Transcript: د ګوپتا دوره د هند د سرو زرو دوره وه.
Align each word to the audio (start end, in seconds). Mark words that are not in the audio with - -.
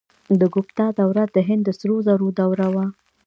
د 0.39 0.41
ګوپتا 0.53 0.85
دوره 0.99 1.23
د 1.35 1.37
هند 1.47 1.63
د 1.65 1.69
سرو 1.79 1.97
زرو 2.07 2.27
دوره 2.39 2.67
وه. 2.73 2.85